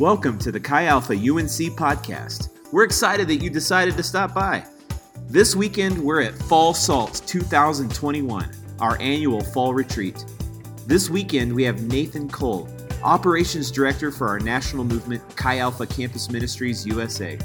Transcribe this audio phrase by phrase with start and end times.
[0.00, 2.48] Welcome to the Chi Alpha UNC podcast.
[2.72, 4.64] We're excited that you decided to stop by.
[5.28, 10.24] This weekend, we're at Fall Salts 2021, our annual fall retreat.
[10.86, 12.66] This weekend, we have Nathan Cole,
[13.02, 17.38] Operations Director for our national movement, Chi Alpha Campus Ministries USA.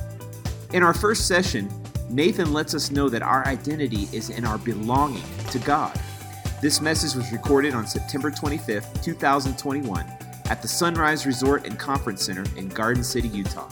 [0.71, 1.69] In our first session,
[2.09, 5.99] Nathan lets us know that our identity is in our belonging to God.
[6.61, 10.05] This message was recorded on September 25th, 2021
[10.49, 13.70] at the Sunrise Resort and Conference Center in Garden City, Utah.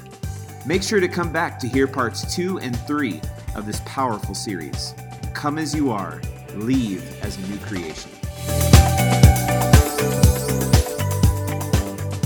[0.66, 3.22] Make sure to come back to hear parts two and three
[3.56, 4.96] of this powerful series.
[5.34, 6.22] Come as you are,
[6.56, 8.12] leave as a new creation.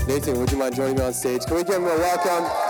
[0.08, 1.41] Nathan, would you mind joining me on stage?
[1.46, 2.66] Can we give him a welcome?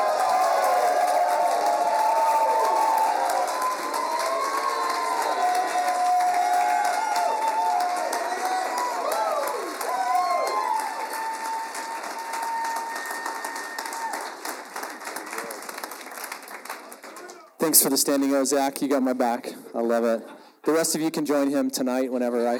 [17.89, 18.81] The standing O, Zach.
[18.81, 19.53] You got my back.
[19.73, 20.21] I love it.
[20.65, 22.57] The rest of you can join him tonight whenever I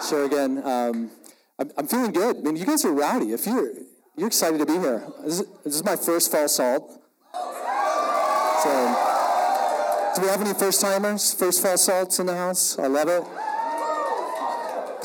[0.08, 0.60] share again.
[0.66, 1.12] Um,
[1.56, 2.38] I'm, I'm, feeling good.
[2.38, 3.32] I mean, you guys are rowdy.
[3.32, 3.70] If you're
[4.16, 7.00] you're excited to be here, this is, this is my first fall salt.
[7.32, 8.70] So,
[10.16, 11.32] do we have any first timers?
[11.32, 12.76] First fall salts in the house?
[12.76, 13.22] I love it.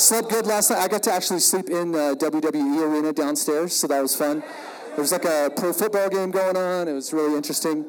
[0.01, 0.79] Slept good last night.
[0.79, 4.39] I got to actually sleep in the WWE arena downstairs, so that was fun.
[4.39, 6.87] There was like a pro football game going on.
[6.87, 7.85] It was really interesting.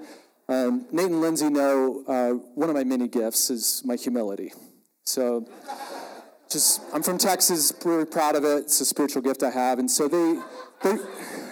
[0.48, 4.52] Um, Nate and Lindsay know uh, one of my many gifts is my humility.
[5.04, 5.48] So,
[6.50, 8.64] just I'm from Texas, really proud of it.
[8.64, 10.40] It's a spiritual gift I have, and so they
[10.84, 10.98] they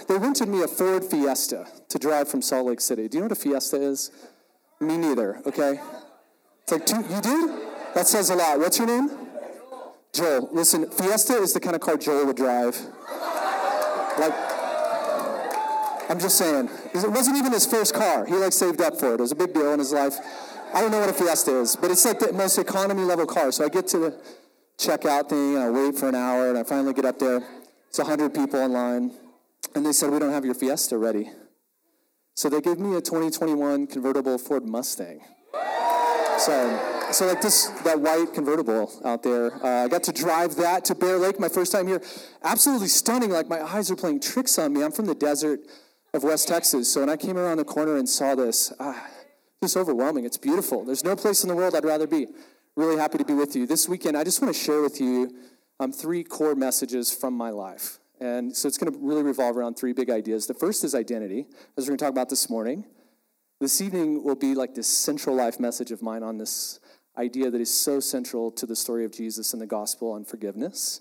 [0.08, 3.08] they rented me a Ford Fiesta to drive from Salt Lake City.
[3.08, 4.12] Do you know what a Fiesta is?
[4.80, 5.40] Me neither.
[5.44, 5.80] Okay,
[6.62, 7.02] it's like two.
[7.12, 7.62] You do?
[7.94, 8.58] That says a lot.
[8.58, 9.10] What's your name?
[10.12, 10.48] Joel.
[10.52, 12.80] Listen, Fiesta is the kind of car Joel would drive.
[14.18, 14.53] Like
[16.08, 16.68] I'm just saying.
[16.94, 18.26] It wasn't even his first car.
[18.26, 19.14] He like saved up for it.
[19.14, 20.16] It was a big deal in his life.
[20.72, 23.52] I don't know what a Fiesta is, but it's like the most economy level car.
[23.52, 24.22] So I get to the
[24.76, 27.42] checkout thing and I wait for an hour and I finally get up there.
[27.88, 29.12] It's 100 people in line.
[29.74, 31.30] And they said, We don't have your Fiesta ready.
[32.34, 35.20] So they gave me a 2021 convertible Ford Mustang.
[36.38, 39.54] So, so like this, that white convertible out there.
[39.64, 42.02] Uh, I got to drive that to Bear Lake my first time here.
[42.42, 43.30] Absolutely stunning.
[43.30, 44.82] Like my eyes are playing tricks on me.
[44.82, 45.60] I'm from the desert
[46.14, 46.90] of West Texas.
[46.90, 49.08] So when I came around the corner and saw this, ah,
[49.60, 50.24] just overwhelming.
[50.24, 50.84] It's beautiful.
[50.84, 52.28] There's no place in the world I'd rather be.
[52.76, 53.66] Really happy to be with you.
[53.66, 55.34] This weekend, I just want to share with you
[55.80, 57.98] um, three core messages from my life.
[58.20, 60.46] And so it's going to really revolve around three big ideas.
[60.46, 62.84] The first is identity, as we're going to talk about this morning.
[63.60, 66.78] This evening will be like this central life message of mine on this
[67.16, 71.00] idea that is so central to the story of Jesus and the gospel on forgiveness.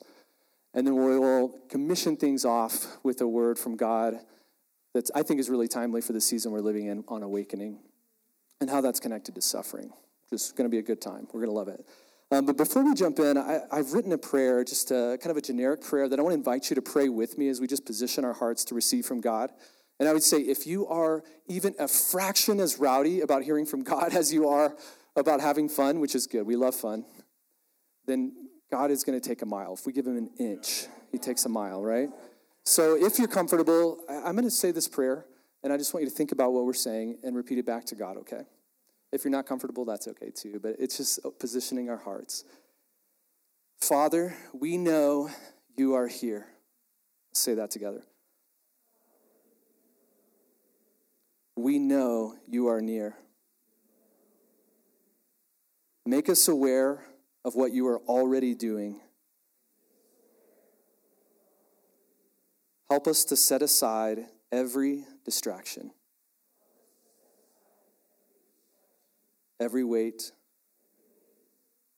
[0.73, 4.19] And then we will commission things off with a word from God
[4.93, 7.79] that I think is really timely for the season we're living in on awakening
[8.61, 9.91] and how that's connected to suffering.
[10.29, 11.27] Just going to be a good time.
[11.33, 11.85] We're going to love it.
[12.31, 15.37] Um, but before we jump in, I, have written a prayer, just a, kind of
[15.37, 17.67] a generic prayer that I want to invite you to pray with me as we
[17.67, 19.51] just position our hearts to receive from God.
[19.99, 23.83] And I would say, if you are even a fraction as rowdy about hearing from
[23.83, 24.75] God as you are
[25.15, 27.05] about having fun, which is good, we love fun,
[28.07, 28.33] then
[28.71, 29.75] God is going to take a mile.
[29.75, 32.09] If we give him an inch, he takes a mile, right?
[32.63, 35.25] So if you're comfortable, I'm going to say this prayer,
[35.63, 37.85] and I just want you to think about what we're saying and repeat it back
[37.85, 38.43] to God, okay?
[39.11, 42.45] If you're not comfortable, that's okay too, but it's just positioning our hearts.
[43.79, 45.29] Father, we know
[45.75, 46.47] you are here.
[47.29, 48.01] Let's say that together.
[51.55, 53.15] We know you are near.
[56.05, 57.03] Make us aware
[57.45, 59.01] of what you are already doing
[62.93, 65.89] Help us to set aside every distraction,
[69.59, 70.31] every weight,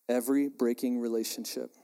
[0.07, 1.75] every breaking relationship,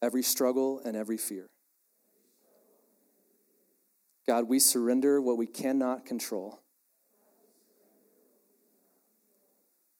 [0.00, 1.48] every struggle, and every fear.
[4.28, 6.60] God, we surrender what we cannot control.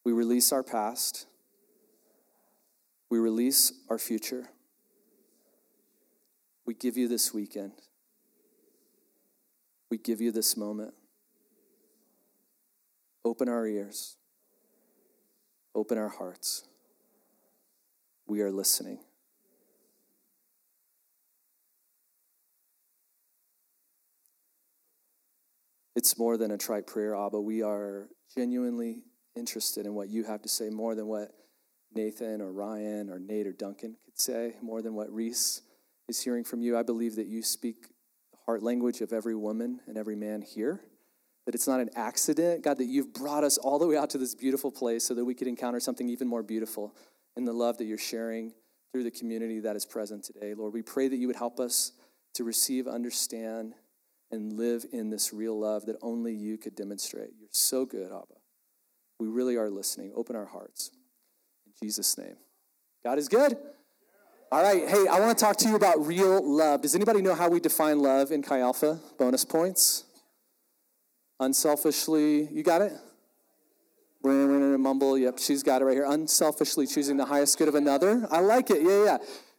[0.05, 1.27] We release our past.
[3.11, 4.51] We release our future
[6.69, 7.73] we give you this weekend.
[9.91, 10.93] We give you this moment.
[13.25, 14.19] Open our ears.
[15.75, 16.69] Open our hearts.
[18.27, 18.99] We are listening.
[25.97, 27.41] It's more than a trite prayer, Abba.
[27.41, 29.05] We are genuinely
[29.35, 31.31] interested in what you have to say, more than what
[31.95, 35.63] Nathan or Ryan or Nate or Duncan could say, more than what Reese
[36.09, 36.77] is hearing from you.
[36.77, 37.89] I believe that you speak
[38.33, 40.81] the heart language of every woman and every man here.
[41.47, 44.19] That it's not an accident, God, that you've brought us all the way out to
[44.19, 46.95] this beautiful place so that we could encounter something even more beautiful
[47.37, 48.53] in the love that you're sharing
[48.93, 50.55] through the community that is present today.
[50.55, 51.93] Lord, we pray that you would help us
[52.35, 53.75] to receive, understand,
[54.31, 57.31] and live in this real love that only you could demonstrate.
[57.39, 58.27] You're so good, Abba.
[59.19, 60.13] We really are listening.
[60.15, 60.91] Open our hearts.
[61.67, 62.37] In Jesus' name.
[63.03, 63.57] God is good.
[64.51, 64.89] All right.
[64.89, 66.81] Hey, I want to talk to you about real love.
[66.81, 68.99] Does anybody know how we define love in Chi Alpha?
[69.19, 70.05] Bonus points.
[71.39, 72.93] Unselfishly, you got it?
[74.25, 75.19] Mumble.
[75.19, 76.07] Yep, she's got it right here.
[76.09, 78.27] Unselfishly choosing the highest good of another.
[78.31, 78.81] I like it.
[78.83, 79.19] Yeah, yeah.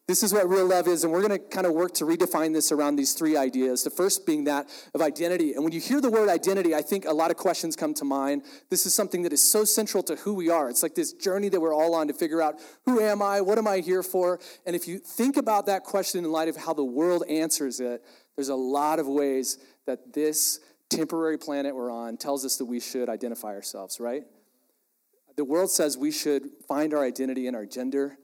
[0.10, 2.52] This is what real love is, and we're going to kind of work to redefine
[2.52, 3.84] this around these three ideas.
[3.84, 5.54] The first being that of identity.
[5.54, 8.06] And when you hear the word identity, I think a lot of questions come to
[8.06, 8.42] mind.
[8.72, 10.68] This is something that is so central to who we are.
[10.68, 13.42] It's like this journey that we're all on to figure out who am I?
[13.42, 14.40] What am I here for?
[14.66, 18.04] And if you think about that question in light of how the world answers it,
[18.36, 20.60] there's a lot of ways that this
[20.90, 24.24] temporary planet we're on tells us that we should identify ourselves, right?
[25.36, 28.18] The world says we should find our identity in our gender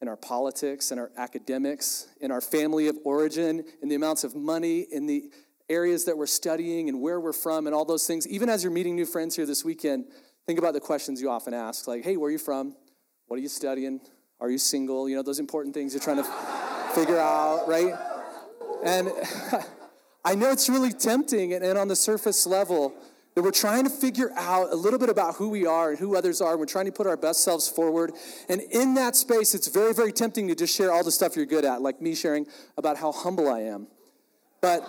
[0.00, 4.34] in our politics, in our academics, in our family of origin, in the amounts of
[4.34, 5.30] money, in the
[5.68, 8.26] areas that we're studying and where we're from, and all those things.
[8.28, 10.06] Even as you're meeting new friends here this weekend,
[10.46, 12.74] think about the questions you often ask like, hey, where are you from?
[13.26, 14.00] What are you studying?
[14.40, 15.08] Are you single?
[15.08, 16.24] You know, those important things you're trying to
[16.94, 17.94] figure out, right?
[18.82, 19.12] And
[20.24, 22.94] I know it's really tempting, and, on the surface level,
[23.34, 26.16] that we're trying to figure out a little bit about who we are and who
[26.16, 26.56] others are.
[26.56, 28.12] We're trying to put our best selves forward.
[28.48, 31.46] And in that space, it's very, very tempting to just share all the stuff you're
[31.46, 32.46] good at, like me sharing
[32.76, 33.86] about how humble I am.
[34.60, 34.86] But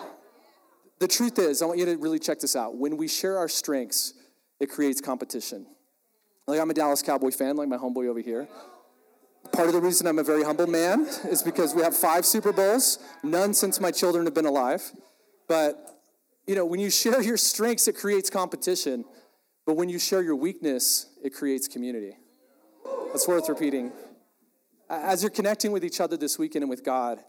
[0.99, 2.75] the truth is, I want you to really check this out.
[2.75, 4.13] When we share our strengths,
[4.59, 5.65] it creates competition.
[6.47, 8.47] Like I'm a Dallas Cowboy fan, like my homeboy over here.
[9.53, 12.53] Part of the reason I'm a very humble man is because we have five Super
[12.53, 14.91] Bowls, none since my children have been alive.
[15.47, 16.00] But
[16.47, 19.05] you know, when you share your strengths, it creates competition.
[19.65, 22.17] But when you share your weakness, it creates community.
[23.11, 23.91] That's worth repeating.
[24.89, 27.19] As you're connecting with each other this weekend and with God,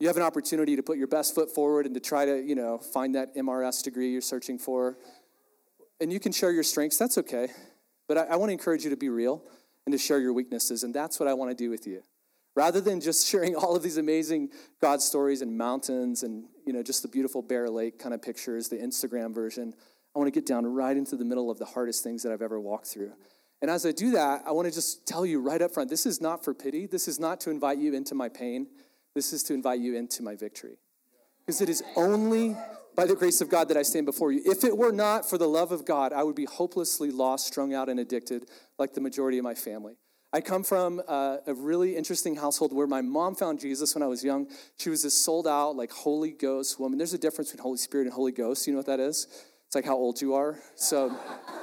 [0.00, 2.54] you have an opportunity to put your best foot forward and to try to, you
[2.54, 4.96] know, find that MRS degree you're searching for.
[6.00, 7.48] And you can share your strengths, that's okay.
[8.06, 9.42] But I, I want to encourage you to be real
[9.86, 10.82] and to share your weaknesses.
[10.82, 12.02] And that's what I want to do with you.
[12.58, 14.48] Rather than just sharing all of these amazing
[14.82, 18.68] God stories and mountains and you know just the beautiful Bear Lake kind of pictures,
[18.68, 19.72] the Instagram version,
[20.12, 22.42] I want to get down right into the middle of the hardest things that I've
[22.42, 23.12] ever walked through.
[23.62, 26.04] And as I do that, I want to just tell you right up front this
[26.04, 26.88] is not for pity.
[26.88, 28.66] This is not to invite you into my pain.
[29.14, 30.78] This is to invite you into my victory.
[31.46, 32.56] Because it is only
[32.96, 34.42] by the grace of God that I stand before you.
[34.44, 37.72] If it were not for the love of God, I would be hopelessly lost, strung
[37.72, 38.50] out, and addicted
[38.80, 39.94] like the majority of my family.
[40.30, 44.06] I come from a, a, really interesting household where my mom found Jesus when I
[44.06, 44.46] was young.
[44.78, 46.98] She was this sold out, like Holy Ghost woman.
[46.98, 48.66] There's a difference between Holy Spirit and Holy Ghost.
[48.66, 49.26] You know what that is?
[49.66, 50.58] It's like how old you are.
[50.74, 51.16] So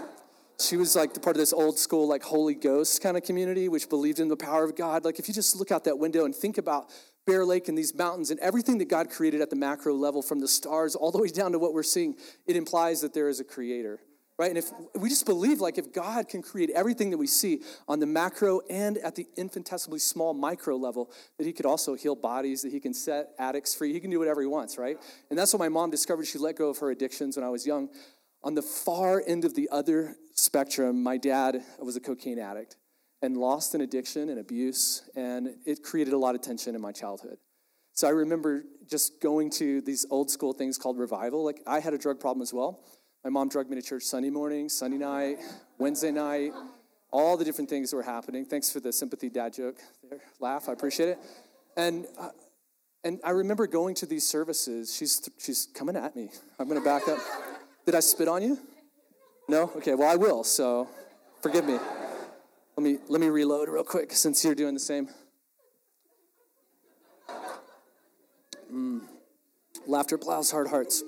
[0.60, 3.70] she was like the part of this old school, like Holy Ghost kind of community,
[3.70, 5.06] which believed in the power of God.
[5.06, 6.90] Like if you just look out that window and think about
[7.28, 10.40] Bear Lake and these mountains and everything that God created at the macro level, from
[10.40, 12.16] the stars all the way down to what we're seeing,
[12.48, 14.00] it implies that there is a creator
[14.38, 14.50] right?
[14.50, 18.00] And if we just believe, like, if God can create everything that we see on
[18.00, 22.62] the macro and at the infinitesimally small micro level, that He could also heal bodies,
[22.62, 24.98] that He can set addicts free, He can do whatever He wants, right?
[25.30, 26.26] And that's what my mom discovered.
[26.26, 27.90] She let go of her addictions when I was young.
[28.44, 32.76] On the far end of the other spectrum, my dad was a cocaine addict
[33.22, 36.92] and lost an addiction and abuse, and it created a lot of tension in my
[36.92, 37.38] childhood.
[37.94, 41.44] So I remember just going to these old school things called revival.
[41.44, 42.84] Like, I had a drug problem as well.
[43.26, 45.40] My mom drugged me to church Sunday morning, Sunday night,
[45.80, 46.52] Wednesday night,
[47.10, 48.46] all the different things that were happening.
[48.46, 49.78] Thanks for the sympathy dad joke
[50.08, 50.20] there.
[50.40, 51.20] Laugh, I appreciate it.
[51.76, 52.30] And uh,
[53.04, 54.96] and I remember going to these services.
[54.96, 56.30] She's she's coming at me.
[56.60, 57.18] I'm going to back up.
[57.88, 58.60] Did I spit on you?
[59.50, 59.72] No?
[59.76, 60.44] Okay, well I will.
[60.44, 60.88] So
[61.42, 61.80] forgive me.
[62.78, 65.10] Let me let me reload real quick since you're doing the same.
[68.72, 69.02] Mm.
[69.88, 71.02] Laughter plows hard hearts.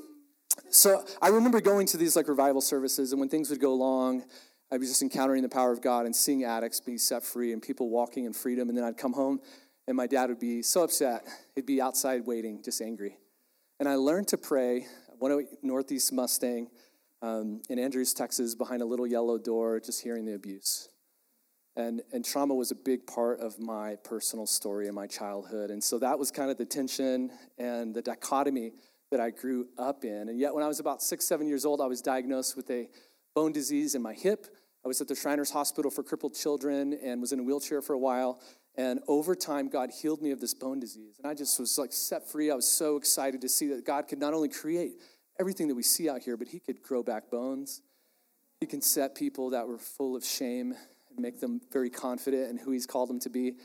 [0.69, 4.23] So I remember going to these like revival services, and when things would go long,
[4.71, 7.61] I was just encountering the power of God and seeing addicts be set free and
[7.61, 8.67] people walking in freedom.
[8.67, 9.39] And then I'd come home,
[9.87, 11.25] and my dad would be so upset.
[11.55, 13.17] He'd be outside waiting, just angry.
[13.79, 14.87] And I learned to pray.
[15.19, 16.69] One Northeast Mustang
[17.21, 20.89] um, in Andrews, Texas, behind a little yellow door, just hearing the abuse.
[21.75, 25.69] And, and trauma was a big part of my personal story in my childhood.
[25.69, 28.73] And so that was kind of the tension and the dichotomy
[29.11, 30.29] that I grew up in.
[30.29, 32.89] And yet, when I was about six, seven years old, I was diagnosed with a
[33.35, 34.47] bone disease in my hip.
[34.83, 37.93] I was at the Shriners Hospital for Crippled Children and was in a wheelchair for
[37.93, 38.41] a while.
[38.75, 41.15] And over time, God healed me of this bone disease.
[41.17, 42.51] And I just was like set free.
[42.51, 44.93] I was so excited to see that God could not only create
[45.39, 47.81] everything that we see out here, but He could grow back bones.
[48.59, 50.73] He can set people that were full of shame
[51.09, 53.55] and make them very confident in who He's called them to be.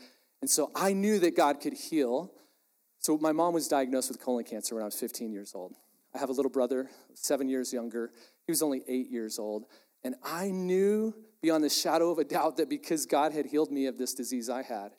[0.41, 2.33] And so I knew that God could heal.
[3.03, 5.73] So my mom was diagnosed with colon cancer when I was 15 years old.
[6.15, 8.11] I have a little brother, seven years younger.
[8.47, 9.65] He was only eight years old.
[10.05, 13.87] And I knew beyond the shadow of a doubt that because God had healed me
[13.87, 14.91] of this disease I had,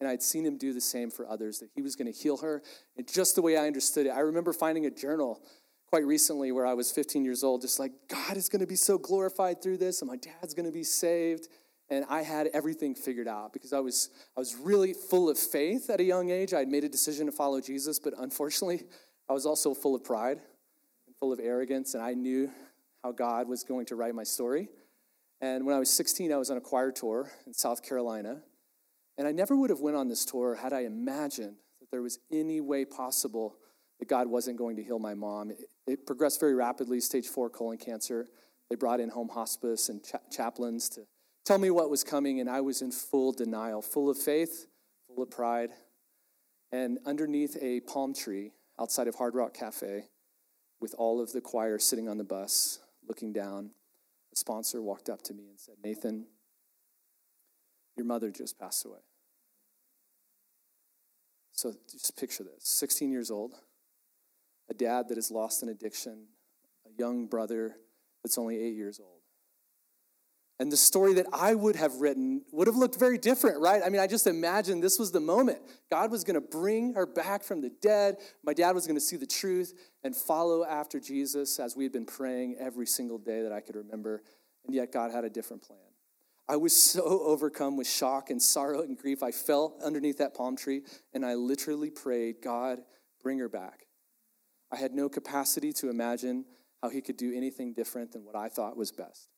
[0.00, 2.38] and I'd seen him do the same for others, that he was going to heal
[2.38, 2.62] her
[2.96, 4.10] in just the way I understood it.
[4.10, 5.40] I remember finding a journal
[5.86, 8.74] quite recently where I was 15 years old, just like, God is going to be
[8.74, 11.46] so glorified through this, and my dad's going to be saved.
[11.92, 15.90] And I had everything figured out because I was, I was really full of faith
[15.90, 16.54] at a young age.
[16.54, 18.84] I had made a decision to follow Jesus, but unfortunately,
[19.28, 20.38] I was also full of pride
[21.06, 22.50] and full of arrogance, and I knew
[23.04, 24.68] how God was going to write my story.
[25.40, 28.42] And when I was 16, I was on a choir tour in South Carolina
[29.18, 32.18] and I never would have went on this tour had I imagined that there was
[32.30, 33.56] any way possible
[33.98, 35.50] that God wasn't going to heal my mom.
[35.50, 38.26] It, it progressed very rapidly, stage four colon cancer.
[38.70, 41.02] They brought in home hospice and cha- chaplains to
[41.44, 44.66] tell me what was coming, and I was in full denial, full of faith,
[45.06, 45.70] full of pride.
[46.70, 50.04] And underneath a palm tree outside of Hard Rock Cafe,
[50.80, 53.70] with all of the choir sitting on the bus, looking down,
[54.32, 56.26] a sponsor walked up to me and said, Nathan,
[57.96, 58.98] your mother just passed away.
[61.52, 63.54] So just picture this 16 years old,
[64.68, 66.26] a dad that has lost an addiction,
[66.86, 67.76] a young brother
[68.24, 69.21] that's only eight years old.
[70.62, 73.82] And the story that I would have written would have looked very different, right?
[73.84, 75.58] I mean, I just imagined this was the moment.
[75.90, 78.18] God was going to bring her back from the dead.
[78.44, 81.92] My dad was going to see the truth and follow after Jesus as we had
[81.92, 84.22] been praying every single day that I could remember.
[84.64, 85.80] And yet, God had a different plan.
[86.48, 89.24] I was so overcome with shock and sorrow and grief.
[89.24, 92.78] I fell underneath that palm tree and I literally prayed, God,
[93.20, 93.86] bring her back.
[94.70, 96.44] I had no capacity to imagine
[96.80, 99.31] how he could do anything different than what I thought was best.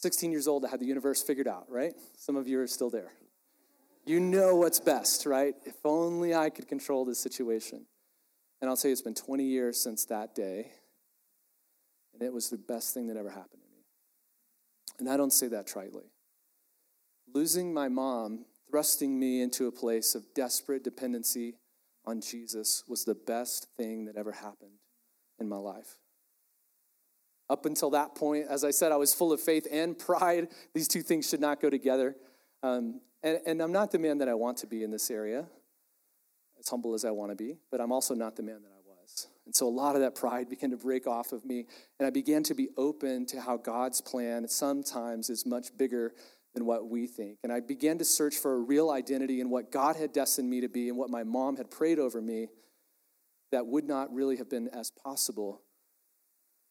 [0.00, 1.92] 16 years old, I had the universe figured out, right?
[2.16, 3.12] Some of you are still there.
[4.06, 5.54] You know what's best, right?
[5.66, 7.84] If only I could control this situation.
[8.60, 10.72] And I'll tell you, it's been 20 years since that day,
[12.14, 13.84] and it was the best thing that ever happened to me.
[14.98, 16.10] and I don't say that tritely.
[17.32, 21.56] Losing my mom, thrusting me into a place of desperate dependency
[22.06, 24.78] on Jesus, was the best thing that ever happened
[25.38, 25.99] in my life.
[27.50, 30.48] Up until that point, as I said, I was full of faith and pride.
[30.74, 32.14] These two things should not go together.
[32.62, 35.46] Um, and, and I'm not the man that I want to be in this area,
[36.58, 38.80] as humble as I want to be, but I'm also not the man that I
[38.86, 39.26] was.
[39.46, 41.66] and so a lot of that pride began to break off of me.
[41.98, 46.12] And I began to be open to how God's plan sometimes is much bigger
[46.54, 47.38] than what we think.
[47.42, 50.60] And I began to search for a real identity in what God had destined me
[50.60, 52.48] to be and what my mom had prayed over me
[53.52, 55.62] that would not really have been as possible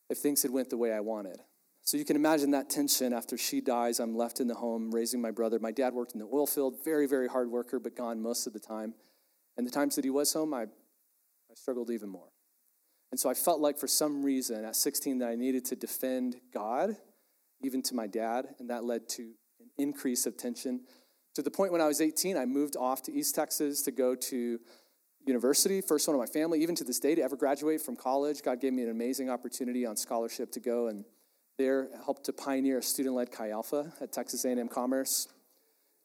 [0.10, 1.40] if things had went the way I wanted.
[1.84, 4.00] So you can imagine that tension after she dies.
[4.00, 5.58] I'm left in the home raising my brother.
[5.60, 8.54] My dad worked in the oil field, very, very hard worker, but gone most of
[8.54, 8.94] the time.
[9.58, 12.30] And the times that he was home, I, I struggled even more.
[13.12, 16.36] And so I felt like for some reason at 16 that I needed to defend
[16.54, 16.96] God,
[17.64, 19.24] even to my dad, and that led to
[19.60, 20.82] an increase of tension.
[21.36, 24.16] To the point when I was 18, I moved off to East Texas to go
[24.16, 24.60] to
[25.26, 28.42] university, first one of my family, even to this day, to ever graduate from college.
[28.42, 31.06] God gave me an amazing opportunity on scholarship to go and
[31.58, 35.28] there helped to pioneer a student-led Chi Alpha at Texas A&M Commerce.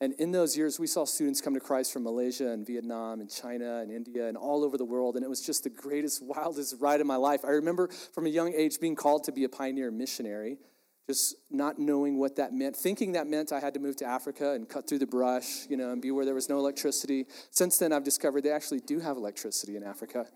[0.01, 3.31] And in those years, we saw students come to Christ from Malaysia and Vietnam and
[3.31, 5.15] China and India and all over the world.
[5.15, 7.45] And it was just the greatest, wildest ride of my life.
[7.45, 10.59] I remember from a young age being called to be a pioneer missionary,
[11.09, 14.53] just not knowing what that meant, thinking that meant I had to move to Africa
[14.53, 17.27] and cut through the brush, you know, and be where there was no electricity.
[17.51, 20.27] Since then, I've discovered they actually do have electricity in Africa.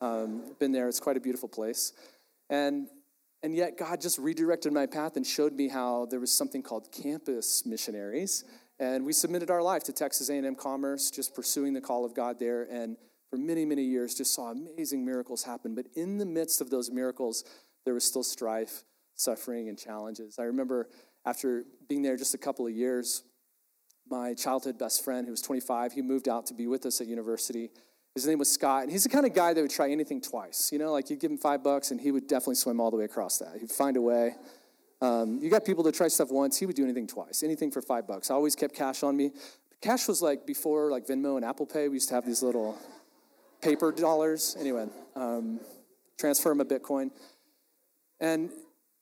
[0.00, 1.92] Um, been there, it's quite a beautiful place.
[2.50, 2.88] And
[3.42, 6.90] and yet, God just redirected my path and showed me how there was something called
[6.90, 8.44] campus missionaries
[8.78, 12.38] and we submitted our life to Texas A&M Commerce, just pursuing the call of God
[12.38, 12.64] there.
[12.64, 12.96] And
[13.30, 15.74] for many, many years, just saw amazing miracles happen.
[15.74, 17.44] But in the midst of those miracles,
[17.84, 18.82] there was still strife,
[19.14, 20.38] suffering, and challenges.
[20.38, 20.88] I remember
[21.26, 23.22] after being there just a couple of years,
[24.10, 27.06] my childhood best friend, who was 25, he moved out to be with us at
[27.06, 27.70] university.
[28.14, 30.70] His name was Scott, and he's the kind of guy that would try anything twice.
[30.70, 32.96] You know, like you'd give him five bucks, and he would definitely swim all the
[32.96, 33.56] way across that.
[33.58, 34.36] He'd find a way.
[35.00, 36.58] Um, you got people that try stuff once.
[36.58, 38.30] He would do anything twice, anything for five bucks.
[38.30, 39.32] I always kept cash on me.
[39.80, 41.88] Cash was like before like Venmo and Apple Pay.
[41.88, 42.78] We used to have these little
[43.60, 44.56] paper dollars.
[44.58, 45.60] Anyway, um,
[46.18, 47.10] transfer him a Bitcoin.
[48.20, 48.50] And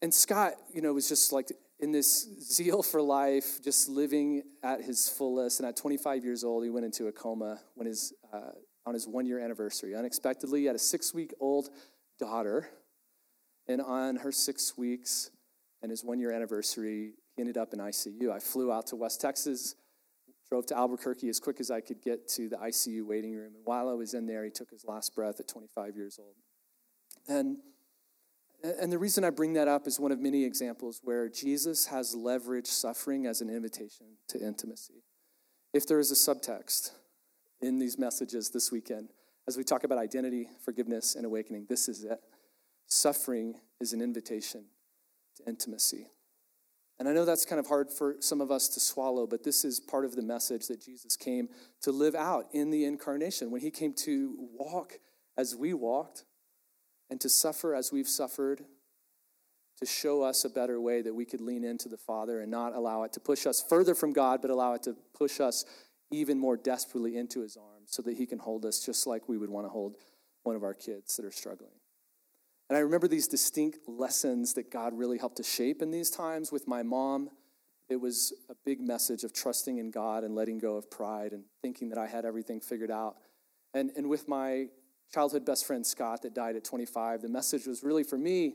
[0.03, 4.83] and Scott, you know, was just like in this zeal for life, just living at
[4.83, 5.61] his fullest.
[5.61, 8.51] And at 25 years old, he went into a coma when his, uh,
[8.85, 9.95] on his one year anniversary.
[9.95, 11.71] Unexpectedly, he had a six week old
[12.19, 12.69] daughter.
[13.69, 15.31] And on her six weeks
[15.83, 18.31] and his one year anniversary, he ended up in ICU.
[18.31, 19.77] I flew out to West Texas,
[20.49, 23.55] drove to Albuquerque as quick as I could get to the ICU waiting room.
[23.55, 26.35] And while I was in there, he took his last breath at 25 years old.
[27.29, 27.59] And
[28.63, 32.15] and the reason I bring that up is one of many examples where Jesus has
[32.15, 35.03] leveraged suffering as an invitation to intimacy.
[35.73, 36.93] If there is a subtext
[37.61, 39.11] in these messages this weekend,
[39.49, 42.21] as we talk about identity, forgiveness, and awakening, this is it.
[42.87, 44.67] Suffering is an invitation
[45.37, 46.09] to intimacy.
[46.99, 49.65] And I know that's kind of hard for some of us to swallow, but this
[49.65, 51.49] is part of the message that Jesus came
[51.81, 53.51] to live out in the incarnation.
[53.51, 54.99] When he came to walk
[55.37, 56.25] as we walked,
[57.13, 58.65] and to suffer as we've suffered,
[59.79, 62.75] to show us a better way that we could lean into the Father and not
[62.75, 65.67] allow it to push us further from God, but allow it to push us
[66.11, 69.37] even more desperately into His arms so that He can hold us just like we
[69.37, 69.97] would want to hold
[70.45, 71.75] one of our kids that are struggling.
[72.71, 76.51] And I remember these distinct lessons that God really helped to shape in these times
[76.51, 77.29] with my mom.
[77.91, 81.45] It was a big message of trusting in God and letting go of pride and
[81.61, 83.17] thinking that I had everything figured out.
[83.75, 84.69] And, and with my
[85.13, 88.55] childhood best friend Scott that died at 25, the message was really for me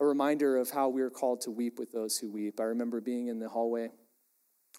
[0.00, 2.60] a reminder of how we are called to weep with those who weep.
[2.60, 3.90] I remember being in the hallway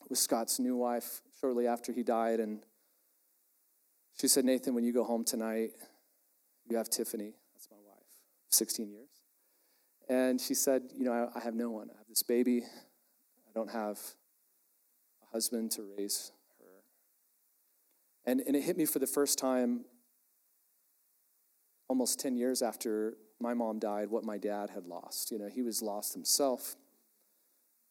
[0.10, 2.63] with Scott's new wife shortly after he died, and
[4.20, 5.72] she said, Nathan, when you go home tonight,
[6.70, 8.05] you have Tiffany, that's my wife,
[8.50, 9.10] 16 years.
[10.08, 11.89] And she said, You know, I, I have no one.
[11.94, 12.62] I have this baby.
[12.63, 13.98] I don't have
[15.24, 18.32] a husband to raise her.
[18.32, 19.86] And, and it hit me for the first time
[21.87, 25.31] almost 10 years after my mom died, what my dad had lost.
[25.31, 26.75] You know, he was lost himself.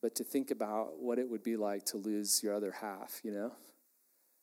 [0.02, 3.30] But to think about what it would be like to lose your other half, you
[3.30, 3.52] know?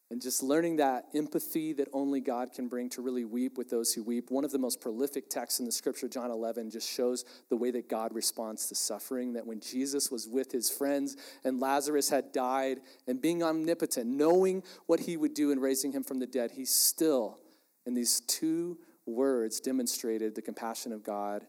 [0.09, 3.93] And just learning that empathy that only God can bring to really weep with those
[3.93, 4.29] who weep.
[4.29, 7.71] One of the most prolific texts in the scripture, John 11, just shows the way
[7.71, 9.33] that God responds to suffering.
[9.33, 14.63] That when Jesus was with his friends and Lazarus had died, and being omnipotent, knowing
[14.85, 17.39] what he would do in raising him from the dead, he still,
[17.85, 21.45] in these two words demonstrated the compassion of God.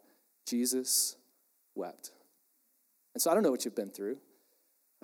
[0.46, 1.16] Jesus
[1.74, 2.10] wept.
[3.14, 4.18] And so I don't know what you've been through.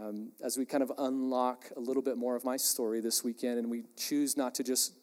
[0.00, 3.58] Um, as we kind of unlock a little bit more of my story this weekend,
[3.58, 4.94] and we choose not to just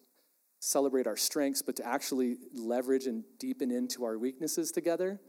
[0.59, 5.19] celebrate our strengths, but to actually leverage and deepen into our weaknesses together.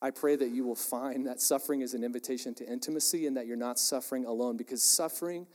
[0.00, 3.46] I pray that you will find that suffering is an invitation to intimacy and that
[3.46, 5.46] you're not suffering alone because suffering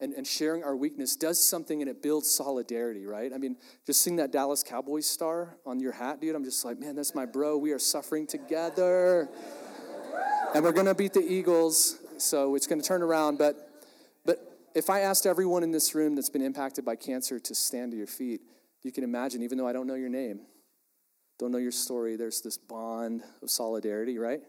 [0.00, 3.32] and, and sharing our weakness does something and it builds solidarity, right?
[3.32, 3.56] I mean,
[3.86, 7.14] just seeing that Dallas Cowboys star on your hat, dude, I'm just like, man, that's
[7.14, 7.58] my bro.
[7.58, 9.28] We are suffering together.
[10.54, 13.38] And we're going to beat the Eagles, so it's going to turn around.
[13.38, 13.84] But,
[14.24, 14.38] but
[14.74, 17.98] if I asked everyone in this room that's been impacted by cancer to stand to
[17.98, 18.40] your feet,
[18.82, 20.40] you can imagine, even though I don't know your name,
[21.38, 24.40] don't know your story, there's this bond of solidarity, right?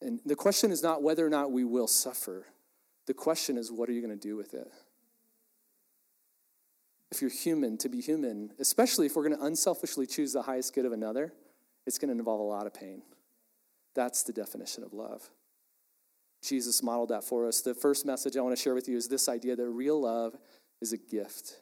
[0.00, 2.46] And the question is not whether or not we will suffer
[3.06, 4.70] the question is, what are you going to do with it?
[7.12, 10.74] If you're human, to be human, especially if we're going to unselfishly choose the highest
[10.74, 11.32] good of another,
[11.86, 13.02] it's going to involve a lot of pain.
[13.94, 15.30] That's the definition of love.
[16.42, 17.60] Jesus modeled that for us.
[17.60, 20.36] The first message I want to share with you is this idea that real love
[20.80, 21.56] is a gift.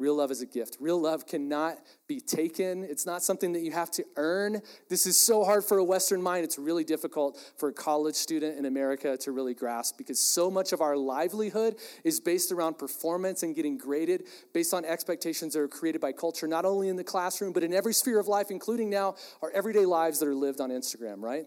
[0.00, 0.78] Real love is a gift.
[0.80, 1.76] Real love cannot
[2.08, 2.84] be taken.
[2.84, 4.62] It's not something that you have to earn.
[4.88, 6.42] This is so hard for a Western mind.
[6.42, 10.72] It's really difficult for a college student in America to really grasp because so much
[10.72, 15.68] of our livelihood is based around performance and getting graded based on expectations that are
[15.68, 18.88] created by culture, not only in the classroom, but in every sphere of life, including
[18.88, 21.44] now our everyday lives that are lived on Instagram, right?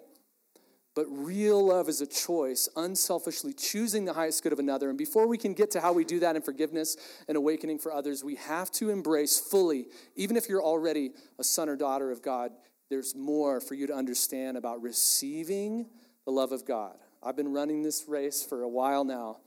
[0.96, 4.90] But real love is a choice, unselfishly choosing the highest good of another.
[4.90, 7.92] And before we can get to how we do that in forgiveness and awakening for
[7.92, 12.22] others, we have to embrace fully, even if you're already a son or daughter of
[12.22, 12.52] God,
[12.90, 15.88] there's more for you to understand about receiving
[16.26, 16.96] the love of God.
[17.24, 19.38] I've been running this race for a while now.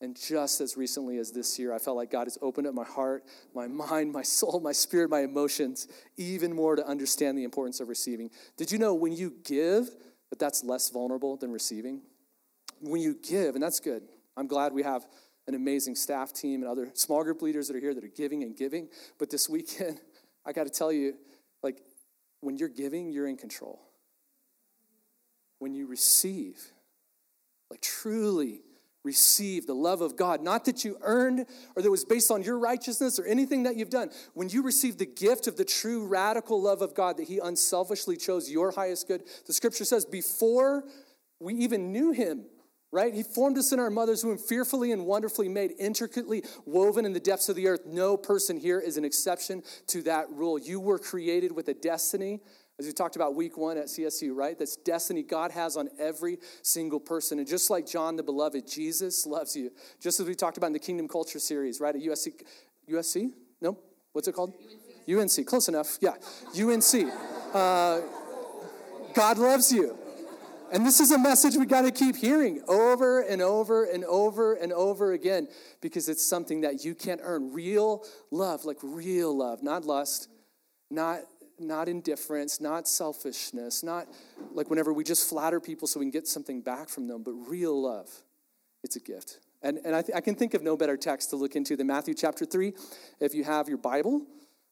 [0.00, 2.84] And just as recently as this year, I felt like God has opened up my
[2.84, 7.80] heart, my mind, my soul, my spirit, my emotions, even more to understand the importance
[7.80, 8.30] of receiving.
[8.56, 9.90] Did you know when you give,
[10.30, 12.02] but that's less vulnerable than receiving.
[12.80, 14.02] When you give, and that's good.
[14.36, 15.06] I'm glad we have
[15.46, 18.42] an amazing staff team and other small group leaders that are here that are giving
[18.42, 18.88] and giving.
[19.18, 19.98] But this weekend,
[20.46, 21.14] I got to tell you,
[21.62, 21.80] like,
[22.40, 23.80] when you're giving, you're in control.
[25.58, 26.58] When you receive,
[27.70, 28.60] like, truly
[29.08, 32.58] receive the love of God, not that you earned or that was based on your
[32.58, 34.10] righteousness or anything that you've done.
[34.34, 38.16] When you receive the gift of the true radical love of God, that He unselfishly
[38.18, 40.84] chose your highest good, the scripture says, before
[41.40, 42.44] we even knew him,
[42.90, 43.14] right?
[43.14, 47.20] He formed us in our mother's womb, fearfully and wonderfully made, intricately woven in the
[47.20, 47.86] depths of the earth.
[47.86, 50.58] No person here is an exception to that rule.
[50.58, 52.40] You were created with a destiny
[52.78, 54.56] as we talked about week one at CSU, right?
[54.56, 57.38] That's destiny God has on every single person.
[57.38, 59.72] And just like John the Beloved, Jesus loves you.
[60.00, 61.94] Just as we talked about in the Kingdom Culture series, right?
[61.94, 62.34] At USC,
[62.88, 63.32] USC?
[63.60, 63.76] No?
[64.12, 64.54] What's it called?
[65.08, 65.38] UNC.
[65.38, 65.46] UNC.
[65.46, 65.98] Close enough.
[66.00, 66.14] Yeah.
[66.56, 67.12] UNC.
[67.52, 68.00] Uh,
[69.12, 69.98] God loves you.
[70.70, 74.54] And this is a message we got to keep hearing over and over and over
[74.54, 75.48] and over again
[75.80, 77.52] because it's something that you can't earn.
[77.52, 80.28] Real love, like real love, not lust,
[80.90, 81.20] not
[81.60, 84.06] not indifference, not selfishness, not
[84.52, 87.32] like whenever we just flatter people so we can get something back from them, but
[87.32, 88.10] real love.
[88.82, 89.38] It's a gift.
[89.62, 91.86] And, and I, th- I can think of no better text to look into than
[91.86, 92.72] Matthew chapter 3.
[93.20, 94.22] If you have your Bible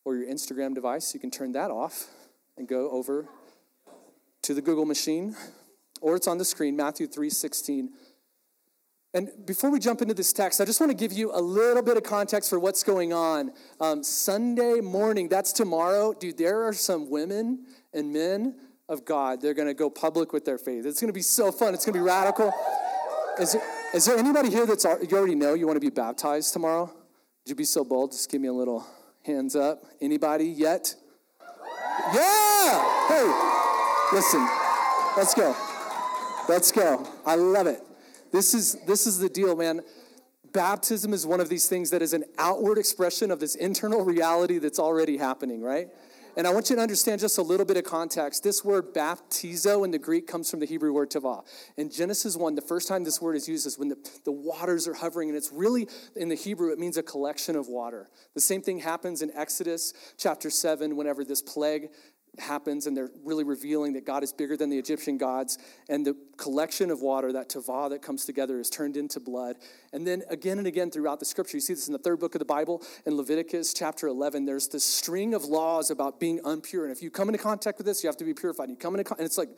[0.05, 2.07] or your Instagram device, you can turn that off
[2.57, 3.27] and go over
[4.43, 5.35] to the Google machine,
[6.01, 7.91] or it's on the screen, Matthew 3 16
[9.17, 11.83] and before we jump into this text, I just want to give you a little
[11.83, 13.51] bit of context for what's going on.
[13.81, 16.13] Um, Sunday morning, that's tomorrow.
[16.13, 18.57] Dude, there are some women and men
[18.91, 19.41] of God.
[19.41, 20.85] They're going to go public with their faith.
[20.85, 21.73] It's going to be so fun.
[21.73, 22.53] It's going to be radical.
[23.41, 23.63] Is there,
[23.95, 26.85] is there anybody here that's you already know you want to be baptized tomorrow?
[26.85, 28.13] Would you be so bold?
[28.13, 28.87] Just give me a little
[29.25, 29.83] hands up.
[29.99, 30.95] Anybody yet?
[32.13, 33.09] Yeah!
[33.09, 34.47] Hey, listen,
[35.17, 35.57] let's go.
[36.51, 37.09] Let's go.
[37.25, 37.86] I love it.
[38.37, 39.81] This is, this is the deal, man.
[40.53, 44.59] Baptism is one of these things that is an outward expression of this internal reality
[44.59, 45.89] that's already happening, right?
[46.37, 48.43] And I want you to understand just a little bit of context.
[48.43, 51.45] This word baptizo in the Greek comes from the Hebrew word tava.
[51.79, 53.97] In Genesis 1, the first time this word is used is when the,
[54.27, 57.69] the waters are hovering, and it's really, in the Hebrew, it means a collection of
[57.69, 58.11] water.
[58.35, 61.89] The same thing happens in Exodus chapter 7, whenever this plague
[62.39, 65.59] happens and they're really revealing that God is bigger than the Egyptian gods.
[65.89, 69.57] And the collection of water, that tava that comes together, is turned into blood.
[69.93, 72.35] And then again and again throughout the scripture, you see this in the third book
[72.35, 76.83] of the Bible, in Leviticus chapter 11, there's this string of laws about being unpure.
[76.83, 78.71] And if you come into contact with this, you have to be purified.
[78.71, 79.51] You come into and it's like,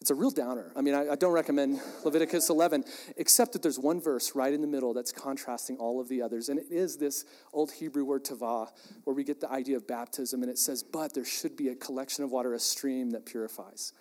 [0.00, 0.72] it's a real downer.
[0.74, 2.84] I mean, I, I, don't recommend Leviticus 11,
[3.18, 6.48] except that there's one verse right in the middle that's contrasting all of the others.
[6.48, 8.68] And it is this old Hebrew word tava,
[9.04, 10.42] where we get the idea of baptism.
[10.42, 13.92] And it says, but there should be a collection of water, a stream that purifies.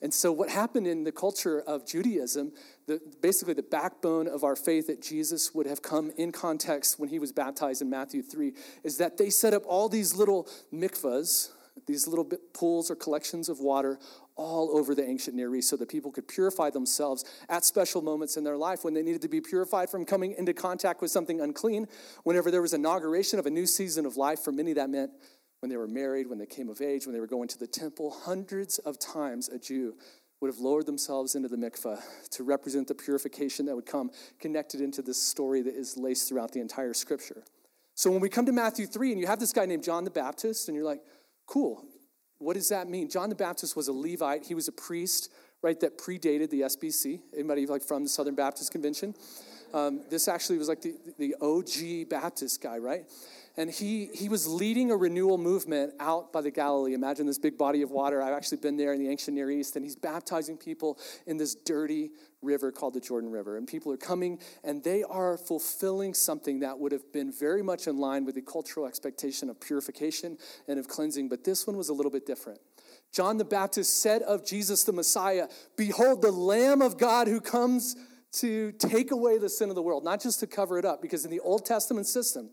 [0.00, 2.52] And so, what happened in the culture of Judaism,
[2.86, 7.08] the, basically the backbone of our faith that Jesus would have come in context when
[7.08, 11.50] he was baptized in Matthew 3, is that they set up all these little mikvahs,
[11.86, 13.98] these little pools or collections of water
[14.36, 18.36] all over the ancient Near East so that people could purify themselves at special moments
[18.36, 21.40] in their life when they needed to be purified from coming into contact with something
[21.40, 21.86] unclean.
[22.24, 25.10] Whenever there was inauguration of a new season of life, for many that meant
[25.60, 27.66] when they were married, when they came of age, when they were going to the
[27.66, 28.10] temple.
[28.10, 29.94] Hundreds of times a Jew
[30.40, 34.80] would have lowered themselves into the mikveh to represent the purification that would come connected
[34.80, 37.44] into this story that is laced throughout the entire scripture.
[37.94, 40.10] So when we come to Matthew 3 and you have this guy named John the
[40.10, 41.02] Baptist, and you're like,
[41.46, 41.84] cool,
[42.42, 43.08] what does that mean?
[43.08, 44.44] John the Baptist was a Levite.
[44.44, 45.30] He was a priest,
[45.62, 47.20] right, that predated the SBC.
[47.34, 49.14] Anybody like from the Southern Baptist Convention?
[49.72, 53.04] Um, this actually was like the, the OG Baptist guy, right?
[53.56, 56.94] And he, he was leading a renewal movement out by the Galilee.
[56.94, 58.22] Imagine this big body of water.
[58.22, 61.54] I've actually been there in the ancient Near East, and he's baptizing people in this
[61.54, 63.58] dirty river called the Jordan River.
[63.58, 67.86] And people are coming, and they are fulfilling something that would have been very much
[67.86, 71.90] in line with the cultural expectation of purification and of cleansing, but this one was
[71.90, 72.60] a little bit different.
[73.12, 77.96] John the Baptist said of Jesus the Messiah, Behold, the Lamb of God who comes
[78.32, 81.26] to take away the sin of the world, not just to cover it up, because
[81.26, 82.48] in the Old Testament system,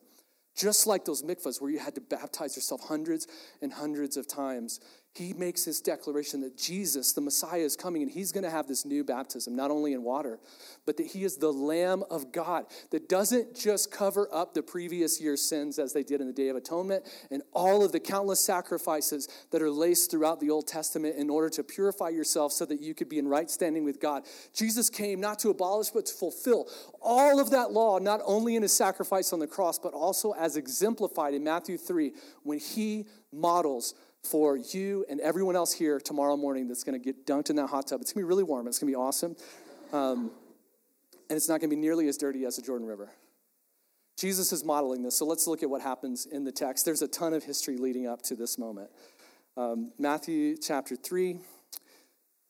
[0.59, 3.27] just like those mikvahs where you had to baptize yourself hundreds
[3.61, 4.79] and hundreds of times,
[5.15, 8.67] he makes this declaration that Jesus, the Messiah, is coming and he's going to have
[8.67, 10.39] this new baptism, not only in water,
[10.85, 15.19] but that he is the Lamb of God that doesn't just cover up the previous
[15.19, 18.39] year's sins as they did in the Day of Atonement and all of the countless
[18.39, 22.79] sacrifices that are laced throughout the Old Testament in order to purify yourself so that
[22.79, 24.23] you could be in right standing with God.
[24.53, 26.67] Jesus came not to abolish, but to fulfill
[27.01, 30.55] all of that law, not only in his sacrifice on the cross, but also as
[30.55, 33.93] exemplified in Matthew 3 when he models
[34.23, 37.67] for you and everyone else here tomorrow morning that's going to get dunked in that
[37.67, 38.01] hot tub.
[38.01, 38.67] It's going to be really warm.
[38.67, 39.35] It's going to be awesome.
[39.93, 40.31] Um,
[41.29, 43.09] and it's not going to be nearly as dirty as the Jordan River.
[44.17, 45.15] Jesus is modeling this.
[45.15, 46.83] So let's look at what happens in the text.
[46.85, 48.89] There's a ton of history leading up to this moment.
[49.55, 51.39] Um, Matthew chapter 3,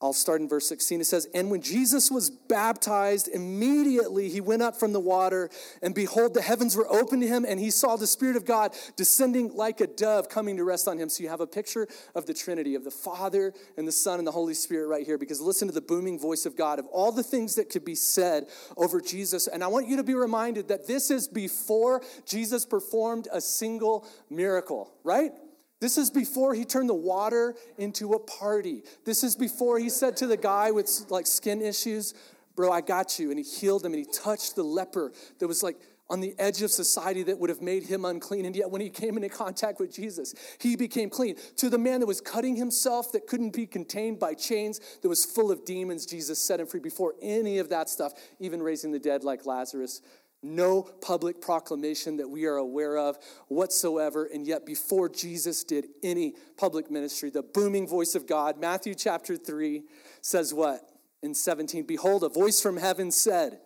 [0.01, 1.01] I'll start in verse 16.
[1.01, 5.49] It says, And when Jesus was baptized, immediately he went up from the water,
[5.81, 8.73] and behold, the heavens were opened to him, and he saw the Spirit of God
[8.95, 11.09] descending like a dove coming to rest on him.
[11.09, 11.85] So you have a picture
[12.15, 15.17] of the Trinity, of the Father and the Son and the Holy Spirit right here,
[15.17, 17.95] because listen to the booming voice of God, of all the things that could be
[17.95, 19.47] said over Jesus.
[19.47, 24.07] And I want you to be reminded that this is before Jesus performed a single
[24.29, 25.33] miracle, right?
[25.79, 28.83] This is before he turned the water into a party.
[29.05, 32.13] This is before he said to the guy with like skin issues,
[32.55, 33.29] Bro, I got you.
[33.29, 35.77] And he healed him and he touched the leper that was like
[36.09, 38.45] on the edge of society that would have made him unclean.
[38.45, 41.35] And yet, when he came into contact with Jesus, he became clean.
[41.57, 45.23] To the man that was cutting himself, that couldn't be contained by chains, that was
[45.23, 48.99] full of demons, Jesus set him free before any of that stuff, even raising the
[48.99, 50.01] dead like Lazarus
[50.41, 54.25] no public proclamation that we are aware of whatsoever.
[54.25, 59.35] And yet, before Jesus did any public ministry, the booming voice of God, Matthew chapter
[59.35, 59.83] 3
[60.21, 60.81] says what?
[61.21, 63.59] In 17, behold, a voice from heaven said,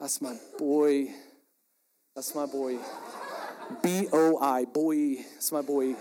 [0.00, 1.08] That's my boy.
[2.14, 2.78] That's my boy.
[3.82, 5.16] B O I, boy.
[5.34, 5.96] That's my boy.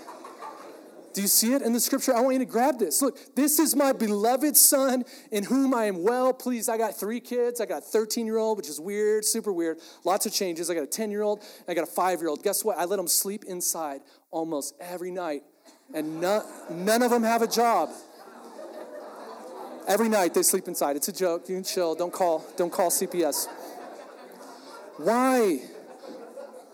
[1.16, 2.14] Do you see it in the scripture?
[2.14, 3.02] I want you to grab this.
[3.02, 6.70] Look, this is my beloved son in whom I am well pleased.
[6.70, 7.62] I got three kids.
[7.62, 9.78] I got a 13 year old, which is weird, super weird.
[10.04, 10.70] Lots of changes.
[10.70, 11.42] I got a 10 year old.
[11.70, 12.44] I got a five year old.
[12.44, 12.78] Guess what?
[12.78, 15.44] I let them sleep inside almost every night,
[15.94, 17.92] and none, none of them have a job.
[19.88, 20.98] Every night they sleep inside.
[20.98, 21.48] It's a joke.
[21.48, 21.96] You can chill.
[21.96, 22.46] Don't call.
[22.58, 23.48] Don't call CPS.
[24.98, 25.62] Why?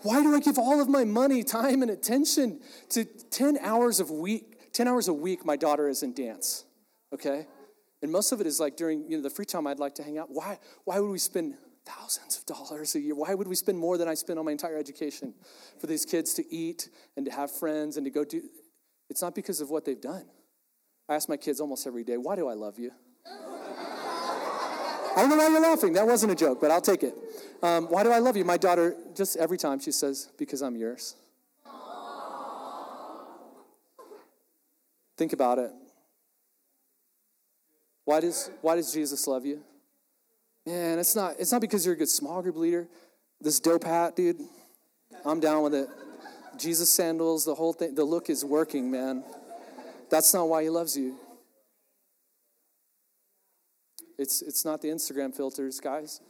[0.03, 2.59] Why do I give all of my money, time, and attention
[2.89, 4.71] to 10 hours of week?
[4.73, 6.65] 10 hours a week, my daughter is in dance,
[7.13, 7.45] okay?
[8.01, 10.03] And most of it is like during you know, the free time I'd like to
[10.03, 10.27] hang out.
[10.29, 13.15] Why, why would we spend thousands of dollars a year?
[13.15, 15.33] Why would we spend more than I spend on my entire education
[15.79, 18.41] for these kids to eat and to have friends and to go do?
[19.09, 20.25] It's not because of what they've done.
[21.09, 22.91] I ask my kids almost every day, why do I love you?
[25.15, 25.93] I don't know why you're laughing.
[25.93, 27.15] That wasn't a joke, but I'll take it.
[27.61, 28.45] Um, why do I love you?
[28.45, 31.15] My daughter, just every time she says, because I'm yours.
[35.17, 35.71] Think about it.
[38.05, 39.61] Why does, why does Jesus love you?
[40.65, 42.87] Man, it's not, it's not because you're a good small group leader.
[43.39, 44.39] This dope hat, dude,
[45.25, 45.89] I'm down with it.
[46.57, 49.23] Jesus sandals, the whole thing, the look is working, man.
[50.09, 51.17] That's not why he loves you.
[54.21, 56.21] It's, it's not the Instagram filters, guys.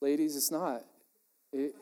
[0.00, 0.82] Ladies, it's not.
[1.52, 1.72] It,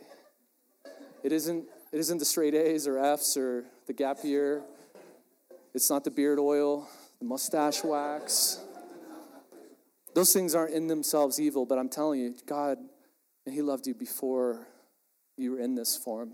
[1.24, 4.60] it, isn't, it isn't the straight A's or F's or the gap year.
[5.72, 6.86] It's not the beard oil,
[7.20, 8.60] the mustache wax.
[10.14, 12.76] Those things aren't in themselves evil, but I'm telling you, God,
[13.46, 14.66] and He loved you before
[15.38, 16.32] you were in this form.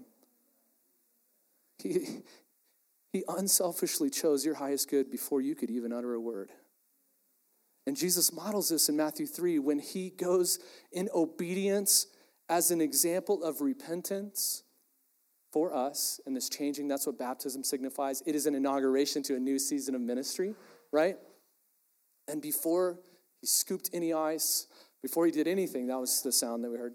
[1.78, 2.22] He,
[3.12, 6.50] he unselfishly chose your highest good before you could even utter a word.
[7.86, 10.58] And Jesus models this in Matthew 3 when he goes
[10.92, 12.06] in obedience
[12.48, 14.62] as an example of repentance
[15.52, 16.88] for us and this changing.
[16.88, 18.22] That's what baptism signifies.
[18.26, 20.54] It is an inauguration to a new season of ministry,
[20.92, 21.16] right?
[22.28, 23.00] And before
[23.40, 24.66] he scooped any ice,
[25.02, 26.94] before he did anything, that was the sound that we heard.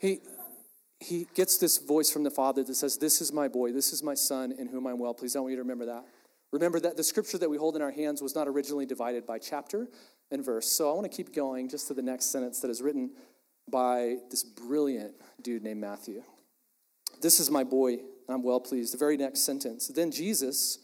[0.00, 0.20] He
[1.02, 4.02] he gets this voice from the Father that says, This is my boy, this is
[4.02, 5.36] my son in whom I'm well pleased.
[5.36, 6.04] I want you to remember that.
[6.52, 9.38] Remember that the scripture that we hold in our hands was not originally divided by
[9.38, 9.88] chapter,
[10.32, 10.66] and verse.
[10.66, 13.10] So I want to keep going just to the next sentence that is written
[13.70, 16.22] by this brilliant dude named Matthew.
[17.20, 18.92] This is my boy, I'm well pleased.
[18.92, 19.88] The very next sentence.
[19.88, 20.78] Then Jesus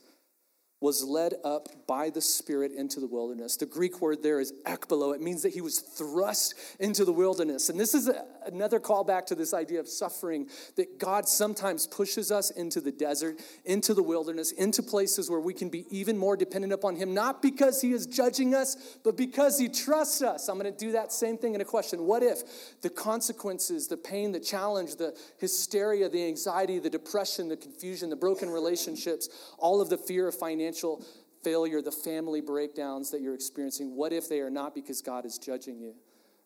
[0.81, 3.57] was led up by the Spirit into the wilderness.
[3.57, 5.13] The Greek word there is ekbalo.
[5.13, 7.69] It means that he was thrust into the wilderness.
[7.69, 12.31] And this is a, another callback to this idea of suffering that God sometimes pushes
[12.31, 16.37] us into the desert, into the wilderness, into places where we can be even more
[16.37, 20.49] dependent upon him, not because he is judging us, but because he trusts us.
[20.49, 22.05] I'm going to do that same thing in a question.
[22.05, 27.57] What if the consequences, the pain, the challenge, the hysteria, the anxiety, the depression, the
[27.57, 31.03] confusion, the broken relationships, all of the fear of financial financial
[31.43, 35.39] failure, the family breakdowns that you're experiencing, what if they are not because God is
[35.39, 35.95] judging you,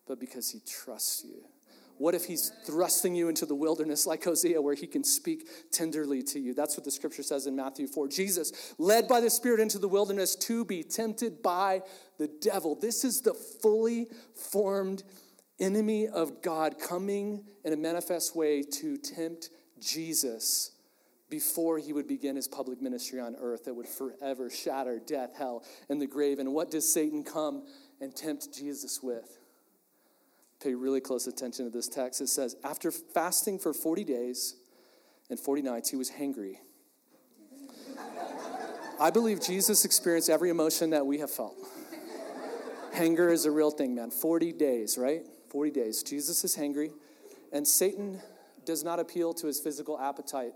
[0.06, 1.44] but because He trusts you?
[1.98, 6.22] What if he's thrusting you into the wilderness like Hosea, where he can speak tenderly
[6.22, 6.52] to you?
[6.52, 8.08] That's what the scripture says in Matthew 4.
[8.08, 11.82] Jesus, led by the Spirit into the wilderness to be tempted by
[12.18, 12.74] the devil.
[12.74, 15.04] This is the fully formed
[15.60, 20.72] enemy of God coming in a manifest way to tempt Jesus
[21.32, 25.64] before he would begin his public ministry on earth that would forever shatter death, hell,
[25.88, 26.38] and the grave.
[26.38, 27.62] And what does Satan come
[28.02, 29.38] and tempt Jesus with?
[30.62, 32.20] Pay really close attention to this text.
[32.20, 34.56] It says, After fasting for 40 days
[35.30, 36.56] and 40 nights, he was hangry.
[39.00, 41.56] I believe Jesus experienced every emotion that we have felt.
[42.92, 44.10] Hanger is a real thing, man.
[44.10, 45.22] 40 days, right?
[45.48, 46.02] 40 days.
[46.02, 46.90] Jesus is hangry,
[47.54, 48.20] and Satan
[48.66, 50.52] does not appeal to his physical appetite,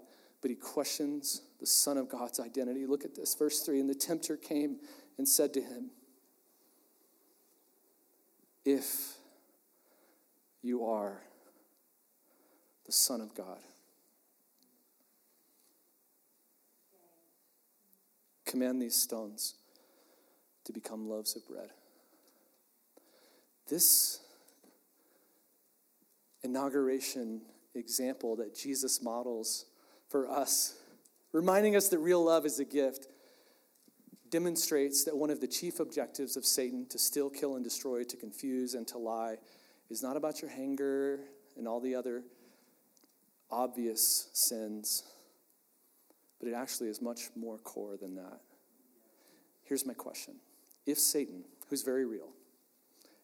[0.47, 2.87] but he questions the Son of God's identity.
[2.87, 3.81] Look at this, verse 3.
[3.81, 4.77] And the tempter came
[5.19, 5.91] and said to him,
[8.65, 9.17] If
[10.63, 11.21] you are
[12.85, 13.59] the Son of God,
[18.45, 19.55] command these stones
[20.65, 21.71] to become loaves of bread.
[23.69, 24.21] This
[26.45, 27.41] inauguration
[27.75, 29.65] example that Jesus models
[30.09, 30.79] for us,
[31.33, 33.07] reminding us that real love is a gift,
[34.31, 38.17] demonstrates that one of the chief objectives of Satan to steal, kill, and destroy, to
[38.17, 39.37] confuse, and to lie
[39.91, 41.21] is not about your anger
[41.57, 42.23] and all the other
[43.51, 45.05] obvious sins,
[46.41, 48.41] but it actually is much more core than that.
[49.65, 50.35] Here's my question
[50.87, 52.31] If Satan, who's very real,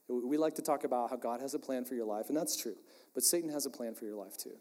[0.09, 2.57] we like to talk about how God has a plan for your life, and that's
[2.57, 2.77] true.
[3.15, 4.57] But Satan has a plan for your life too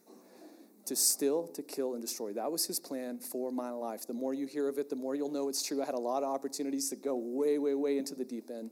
[0.85, 2.33] to steal, to kill, and destroy.
[2.33, 4.07] That was his plan for my life.
[4.07, 5.81] The more you hear of it, the more you'll know it's true.
[5.81, 8.71] I had a lot of opportunities to go way, way, way into the deep end.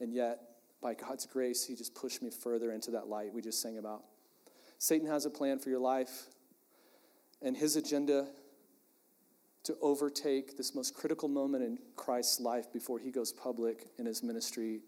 [0.00, 0.40] And yet,
[0.82, 4.02] by God's grace, he just pushed me further into that light we just sang about.
[4.78, 6.26] Satan has a plan for your life,
[7.42, 8.26] and his agenda
[9.64, 14.22] to overtake this most critical moment in Christ's life before he goes public in his
[14.22, 14.80] ministry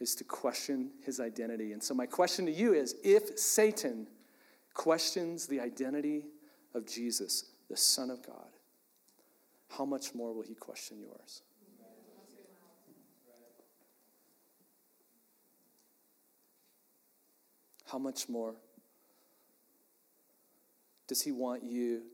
[0.00, 1.72] is to question his identity.
[1.72, 4.06] And so, my question to you is if Satan
[4.74, 6.24] questions the identity
[6.74, 8.48] of Jesus, the Son of God,
[9.76, 11.42] how much more will he question yours?
[17.90, 18.54] How much more
[21.06, 22.04] does he want you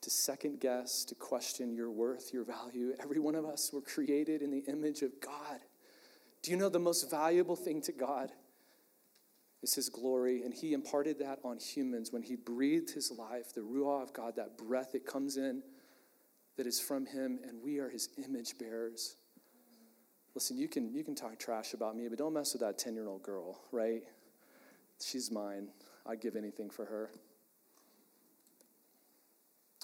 [0.00, 2.92] to second guess, to question your worth, your value?
[3.00, 5.60] Every one of us were created in the image of God.
[6.42, 8.32] Do you know the most valuable thing to God
[9.62, 10.42] is His glory?
[10.42, 14.36] And He imparted that on humans when He breathed His life, the Ruah of God,
[14.36, 15.62] that breath that comes in
[16.56, 19.16] that is from Him, and we are His image bearers.
[20.34, 22.94] Listen, you can, you can talk trash about me, but don't mess with that 10
[22.94, 24.02] year old girl, right?
[25.04, 25.68] She's mine.
[26.06, 27.10] I'd give anything for her.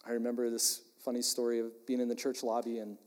[0.06, 2.98] I remember this funny story of being in the church lobby and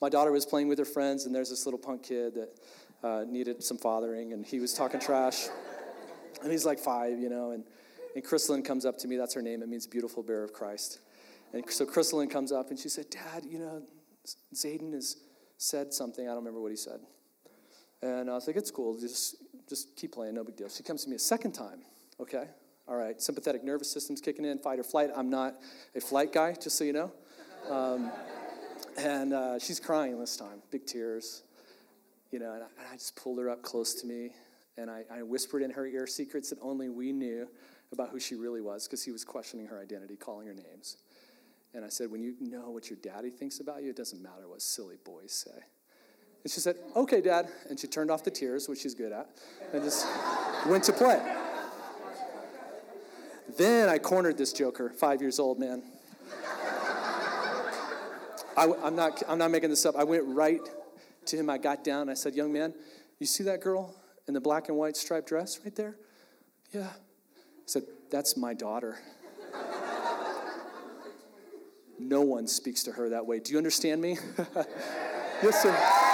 [0.00, 2.58] my daughter was playing with her friends, and there's this little punk kid that
[3.06, 5.48] uh, needed some fathering, and he was talking trash.
[6.42, 7.64] And he's like five, you know, and,
[8.14, 9.16] and Crystalline comes up to me.
[9.16, 9.62] That's her name.
[9.62, 11.00] It means beautiful bearer of Christ.
[11.52, 13.82] And so Crystalline comes up, and she said, Dad, you know,
[14.54, 15.16] Zayden has
[15.58, 16.24] said something.
[16.24, 17.00] I don't remember what he said.
[18.02, 18.98] And I was like, it's cool.
[18.98, 19.36] Just,
[19.68, 20.34] just keep playing.
[20.34, 20.68] No big deal.
[20.68, 21.82] She comes to me a second time.
[22.20, 22.48] Okay.
[22.88, 23.20] All right.
[23.20, 25.10] Sympathetic nervous system's kicking in, fight or flight.
[25.14, 25.54] I'm not
[25.94, 27.12] a flight guy, just so you know.
[27.70, 28.10] Um,
[28.98, 31.44] and uh, she's crying this time, big tears.
[32.32, 34.30] You know, and I, and I just pulled her up close to me,
[34.76, 37.48] and I, I whispered in her ear secrets that only we knew
[37.92, 40.96] about who she really was, because he was questioning her identity, calling her names.
[41.74, 44.48] And I said, When you know what your daddy thinks about you, it doesn't matter
[44.48, 45.62] what silly boys say.
[46.44, 47.48] And she said, Okay, dad.
[47.68, 49.28] And she turned off the tears, which she's good at,
[49.72, 50.06] and just
[50.66, 51.20] went to play.
[53.58, 55.82] Then I cornered this joker, five years old, man.
[58.56, 59.96] I, am not, I'm not making this up.
[59.96, 60.60] I went right
[61.26, 61.48] to him.
[61.48, 62.08] I got down.
[62.08, 62.74] I said, Young man,
[63.18, 63.94] you see that girl
[64.28, 65.96] in the black and white striped dress right there?
[66.72, 66.88] Yeah.
[66.88, 68.98] I said, That's my daughter.
[71.98, 73.38] no one speaks to her that way.
[73.38, 74.18] Do you understand me?
[75.42, 76.08] yes, sir.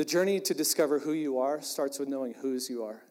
[0.00, 3.02] The journey to discover who you are starts with knowing whose you are.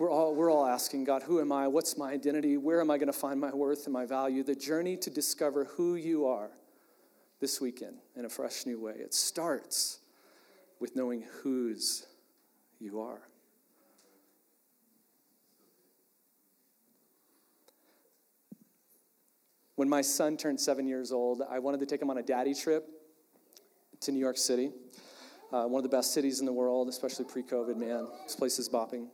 [0.00, 1.68] We're all, we're all asking God, who am I?
[1.68, 2.56] What's my identity?
[2.56, 4.42] Where am I going to find my worth and my value?
[4.42, 6.50] The journey to discover who you are
[7.38, 8.94] this weekend in a fresh new way.
[8.96, 9.98] It starts
[10.80, 12.06] with knowing whose
[12.78, 13.20] you are.
[19.76, 22.54] When my son turned seven years old, I wanted to take him on a daddy
[22.54, 22.88] trip
[24.00, 24.70] to New York City,
[25.52, 28.06] uh, one of the best cities in the world, especially pre COVID, man.
[28.24, 29.08] This place is bopping.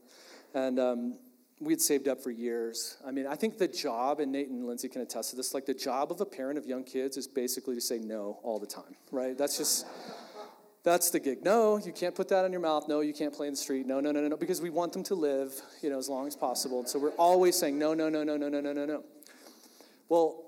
[0.56, 1.18] And um,
[1.60, 2.96] we had saved up for years.
[3.06, 5.66] I mean, I think the job, and Nate and Lindsay can attest to this, like
[5.66, 8.66] the job of a parent of young kids is basically to say no all the
[8.66, 9.36] time, right?
[9.36, 9.86] That's just,
[10.82, 11.44] that's the gig.
[11.44, 12.88] No, you can't put that in your mouth.
[12.88, 13.86] No, you can't play in the street.
[13.86, 15.52] No, no, no, no, no, because we want them to live,
[15.82, 16.78] you know, as long as possible.
[16.78, 19.04] And so we're always saying no, no, no, no, no, no, no, no, no.
[20.08, 20.42] Well,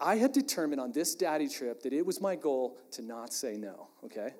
[0.00, 3.56] I had determined on this daddy trip that it was my goal to not say
[3.56, 4.34] no, okay?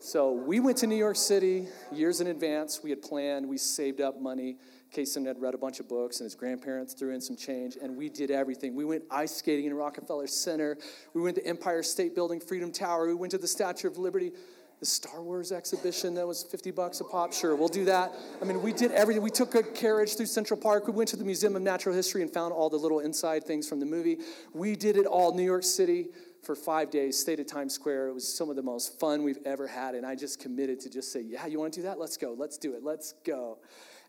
[0.00, 2.80] So we went to New York City years in advance.
[2.82, 4.56] We had planned, we saved up money.
[4.94, 7.94] Kason had read a bunch of books, and his grandparents threw in some change, and
[7.94, 8.74] we did everything.
[8.74, 10.78] We went ice skating in Rockefeller Center.
[11.12, 13.06] We went to Empire State Building, Freedom Tower.
[13.06, 14.32] We went to the Statue of Liberty
[14.80, 17.32] the Star Wars exhibition that was 50 bucks a pop.
[17.32, 18.12] Sure, we'll do that.
[18.40, 19.22] I mean, we did everything.
[19.22, 20.86] We took a carriage through Central Park.
[20.86, 23.68] We went to the Museum of Natural History and found all the little inside things
[23.68, 24.18] from the movie.
[24.54, 25.34] We did it all.
[25.34, 26.08] New York City
[26.48, 28.08] for five days, stayed at Times Square.
[28.08, 29.94] It was some of the most fun we've ever had.
[29.94, 31.98] And I just committed to just say, yeah, you want to do that?
[31.98, 32.34] Let's go.
[32.38, 32.82] Let's do it.
[32.82, 33.58] Let's go.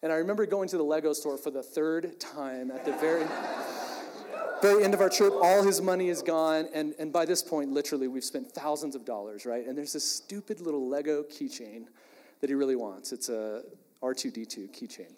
[0.02, 3.26] And I remember going to the Lego store for the third time at the very
[4.62, 6.70] very end of our trip, all his money is gone.
[6.74, 9.68] And, and by this point, literally, we've spent thousands of dollars, right?
[9.68, 11.88] And there's this stupid little Lego keychain
[12.40, 13.12] that he really wants.
[13.12, 13.64] It's a
[14.02, 15.12] R2D2 keychain.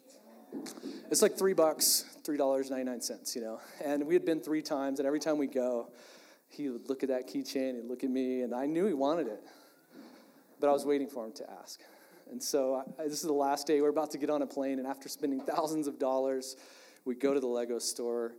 [1.12, 3.60] It's like three bucks, $3.99, you know?
[3.84, 5.90] And we had been three times, and every time we go,
[6.52, 9.28] he would look at that keychain and look at me, and I knew he wanted
[9.28, 9.42] it.
[10.60, 11.82] But I was waiting for him to ask.
[12.30, 13.82] And so I, this is the last day.
[13.82, 16.56] We're about to get on a plane, and after spending thousands of dollars,
[17.06, 18.34] we go to the Lego store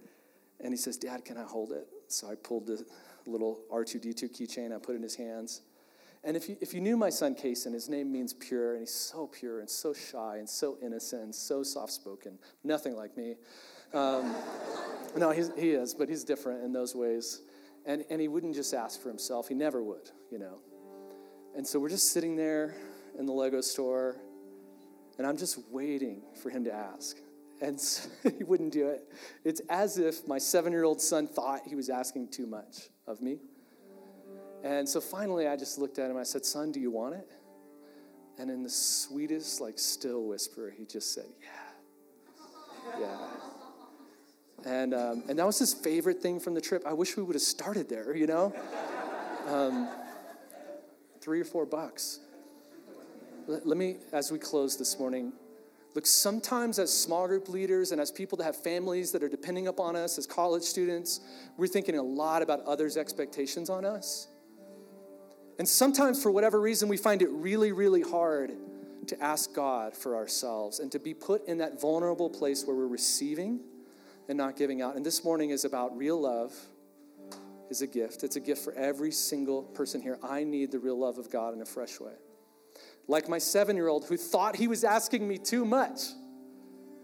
[0.61, 1.89] and he says, Dad, can I hold it?
[2.09, 2.85] So I pulled the
[3.27, 5.63] little R2D2 keychain, I put in his hands.
[6.25, 8.95] And if you, if you knew my son Kason, his name means pure, and he's
[8.95, 13.35] so pure and so shy and so innocent and so soft spoken, nothing like me.
[13.93, 14.35] Um,
[15.17, 17.41] no, he is, but he's different in those ways.
[17.85, 20.59] And, and he wouldn't just ask for himself, he never would, you know.
[21.57, 22.75] And so we're just sitting there
[23.19, 24.17] in the Lego store,
[25.19, 27.17] and I'm just waiting for him to ask
[27.63, 29.09] and so he wouldn't do it.
[29.45, 33.23] It's as if my seven year old son thought he was asking too much of
[33.23, 33.39] me.
[34.65, 36.17] And so finally, I just looked at him.
[36.17, 37.29] I said, Son, do you want it?
[38.39, 43.01] And in the sweetest, like, still whisper, he just said, Yeah.
[43.01, 43.17] Yeah.
[44.65, 46.85] And, um, and that was his favorite thing from the trip.
[46.87, 48.55] I wish we would have started there, you know?
[49.49, 49.89] Um,
[51.21, 52.21] three or four bucks.
[53.47, 55.33] Let, let me, as we close this morning,
[55.95, 59.69] Look, sometimes as small group leaders and as people that have families that are depending
[59.69, 61.21] upon us, as college students,
[61.59, 64.29] we're thinking a lot about others' expectations on us.
[65.59, 68.53] And sometimes, for whatever reason, we find it really, really hard
[69.07, 72.87] to ask God for ourselves and to be put in that vulnerable place where we're
[72.87, 73.61] receiving
[74.29, 74.97] and not giving out.
[74.97, 76.55] And this morning is about real love
[77.71, 78.23] is a gift.
[78.23, 80.19] It's a gift for every single person here.
[80.23, 82.13] I need the real love of God in a fresh way
[83.09, 86.01] like my seven year old who thought he was asking me too much.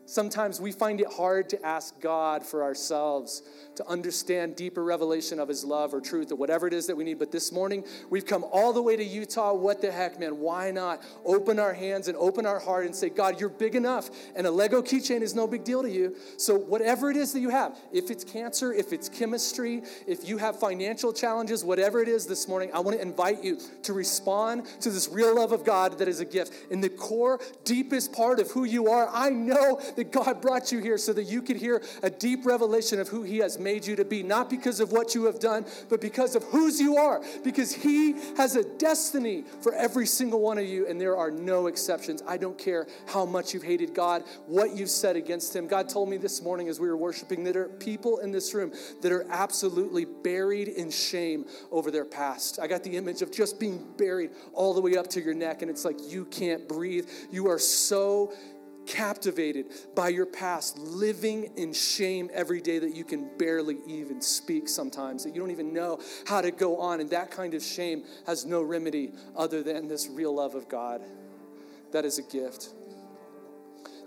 [0.09, 3.43] Sometimes we find it hard to ask God for ourselves
[3.77, 7.05] to understand deeper revelation of His love or truth or whatever it is that we
[7.05, 7.19] need.
[7.19, 9.53] But this morning, we've come all the way to Utah.
[9.53, 10.39] What the heck, man?
[10.39, 14.09] Why not open our hands and open our heart and say, God, you're big enough.
[14.35, 16.17] And a Lego keychain is no big deal to you.
[16.39, 20.39] So, whatever it is that you have, if it's cancer, if it's chemistry, if you
[20.39, 24.65] have financial challenges, whatever it is this morning, I want to invite you to respond
[24.81, 26.55] to this real love of God that is a gift.
[26.73, 30.79] In the core, deepest part of who you are, I know that God brought you
[30.79, 33.97] here so that you could hear a deep revelation of who He has made you
[33.97, 37.21] to be, not because of what you have done, but because of whose you are,
[37.43, 41.67] because He has a destiny for every single one of you, and there are no
[41.67, 42.23] exceptions.
[42.29, 45.67] I don't care how much you've hated God, what you've said against Him.
[45.67, 48.55] God told me this morning as we were worshiping that there are people in this
[48.55, 48.73] room
[49.03, 52.61] that are absolutely buried in shame over their past.
[52.61, 55.63] I got the image of just being buried all the way up to your neck,
[55.63, 57.09] and it's like you can't breathe.
[57.33, 58.33] You are so
[58.89, 64.69] captivated by your past, living in shame every day that you can barely even speak
[64.69, 67.01] sometimes, that you don't even know how to go on.
[67.01, 71.03] And that kind of shame has no remedy other than this real love of God.
[71.93, 72.71] That is a gift.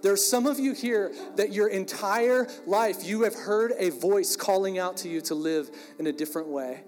[0.01, 4.35] There are some of you here that your entire life you have heard a voice
[4.35, 5.69] calling out to you to live
[5.99, 6.81] in a different way,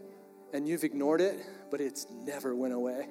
[0.51, 1.39] and you've ignored it,
[1.69, 3.07] but it's never went away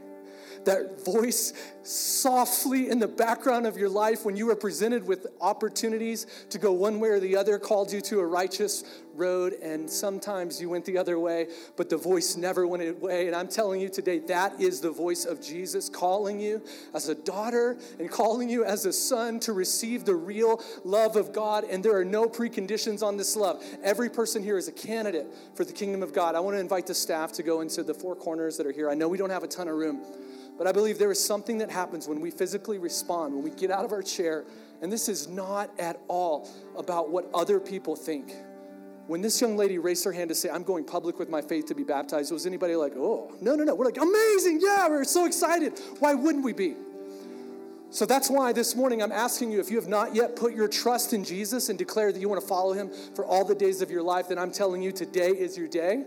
[0.64, 1.52] that voice
[1.82, 6.72] softly in the background of your life when you were presented with opportunities to go
[6.72, 8.84] one way or the other, called you to a righteous
[9.14, 13.26] road, and sometimes you went the other way, but the voice never went away.
[13.26, 16.62] And I'm telling you today, that is the voice of Jesus calling you
[16.94, 21.32] as a daughter and calling you as a son to receive the real love of
[21.32, 21.64] God.
[21.64, 23.62] And there are no preconditions on this love.
[23.82, 26.34] Every person here is a candidate for the kingdom of God.
[26.34, 28.90] I want to invite the staff to go into the four corners that are here.
[28.90, 30.02] I know we don't have a ton of room.
[30.58, 33.70] But I believe there is something that happens when we physically respond, when we get
[33.70, 34.44] out of our chair.
[34.80, 38.34] And this is not at all about what other people think.
[39.06, 41.66] When this young lady raised her hand to say, I'm going public with my faith
[41.66, 43.74] to be baptized, was anybody like, oh, no, no, no.
[43.74, 44.60] We're like, amazing.
[44.62, 45.80] Yeah, we're so excited.
[45.98, 46.76] Why wouldn't we be?
[47.90, 50.66] So that's why this morning I'm asking you if you have not yet put your
[50.66, 53.82] trust in Jesus and declared that you want to follow him for all the days
[53.82, 56.04] of your life, then I'm telling you today is your day.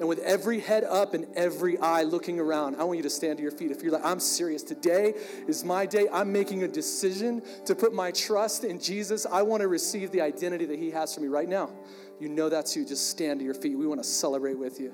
[0.00, 3.36] And with every head up and every eye looking around, I want you to stand
[3.38, 3.70] to your feet.
[3.70, 5.14] If you're like, I'm serious, today
[5.46, 6.08] is my day.
[6.12, 9.26] I'm making a decision to put my trust in Jesus.
[9.30, 11.70] I want to receive the identity that He has for me right now.
[12.18, 12.84] You know that's you.
[12.84, 13.78] Just stand to your feet.
[13.78, 14.92] We want to celebrate with you.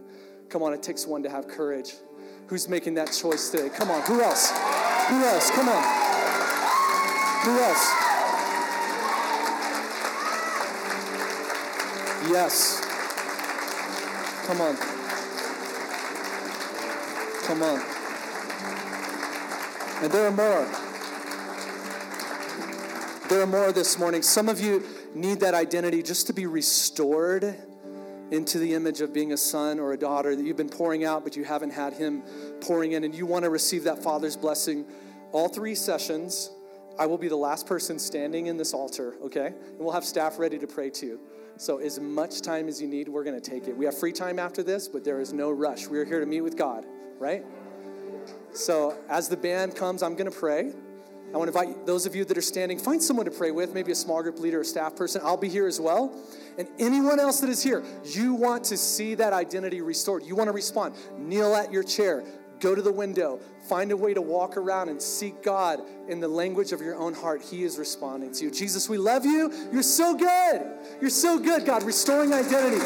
[0.49, 1.95] Come on, it takes one to have courage.
[2.49, 3.69] Who's making that choice today?
[3.69, 4.51] Come on, who else?
[4.51, 5.51] Who else?
[5.51, 5.83] Come on.
[7.45, 7.93] Who else?
[12.31, 12.88] Yes.
[14.49, 14.77] Come on.
[17.43, 17.83] Come on.
[20.03, 20.67] And there are more.
[23.29, 24.23] There are more this morning.
[24.23, 24.83] Some of you
[25.15, 27.57] need that identity just to be restored
[28.31, 31.25] into the image of being a son or a daughter that you've been pouring out,
[31.25, 32.23] but you haven't had Him
[32.63, 34.87] pouring in, and you want to receive that Father's blessing.
[35.33, 36.51] All three sessions,
[36.99, 39.49] I will be the last person standing in this altar, okay?
[39.49, 41.21] And we'll have staff ready to pray to.
[41.59, 43.77] So, as much time as you need, we're going to take it.
[43.77, 45.87] We have free time after this, but there is no rush.
[45.87, 46.85] We are here to meet with God
[47.19, 47.45] right?
[48.53, 50.73] So as the band comes, I'm going to pray.
[51.33, 53.75] I want to invite those of you that are standing, find someone to pray with,
[53.75, 55.21] maybe a small group leader or staff person.
[55.23, 56.15] I'll be here as well.
[56.57, 60.25] And anyone else that is here, you want to see that identity restored.
[60.25, 60.95] You want to respond.
[61.19, 62.25] Kneel at your chair,
[62.61, 66.29] go to the window, find a way to walk around and seek God in the
[66.29, 67.43] language of your own heart.
[67.43, 68.51] He is responding to you.
[68.51, 69.53] Jesus, we love you.
[69.73, 70.67] You're so good.
[71.01, 72.85] You're so good, God, restoring identity.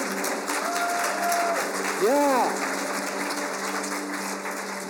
[2.05, 2.68] Yeah.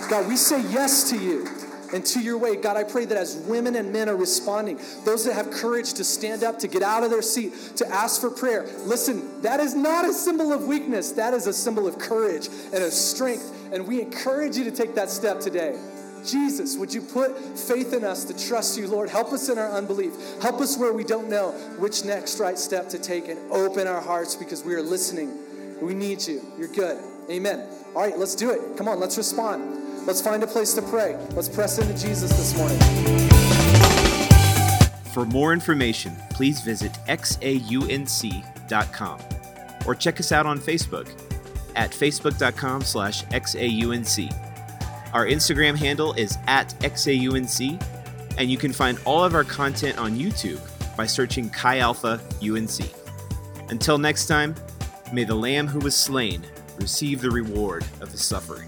[0.09, 1.62] God, we say yes to you
[1.93, 2.55] and to your way.
[2.55, 6.03] God, I pray that as women and men are responding, those that have courage to
[6.03, 9.75] stand up, to get out of their seat, to ask for prayer, listen, that is
[9.75, 11.11] not a symbol of weakness.
[11.11, 13.69] That is a symbol of courage and of strength.
[13.71, 15.79] And we encourage you to take that step today.
[16.25, 19.09] Jesus, would you put faith in us to trust you, Lord?
[19.09, 20.13] Help us in our unbelief.
[20.41, 24.01] Help us where we don't know which next right step to take and open our
[24.01, 25.37] hearts because we are listening.
[25.81, 26.41] We need you.
[26.57, 27.03] You're good.
[27.29, 27.67] Amen.
[27.93, 28.77] All right, let's do it.
[28.77, 29.82] Come on, let's respond.
[30.05, 31.17] Let's find a place to pray.
[31.31, 32.77] Let's press into Jesus this morning.
[35.13, 37.59] For more information, please visit xaunc.com
[39.85, 41.09] or check us out on Facebook
[41.75, 44.33] at facebook.com slash xaunc.
[45.13, 47.87] Our Instagram handle is at xaunc,
[48.37, 50.59] and you can find all of our content on YouTube
[50.97, 52.79] by searching Chi Alpha UNC.
[53.69, 54.53] Until next time,
[55.13, 56.43] may the Lamb who was slain
[56.77, 58.67] receive the reward of his suffering.